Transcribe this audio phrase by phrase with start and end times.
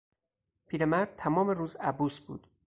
[0.67, 2.47] پیرمرد تمام روز عبوس بود.